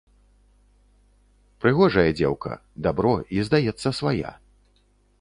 [1.65, 2.51] Прыгожая дзеўка,
[2.89, 4.37] дабро, і, здаецца, свая.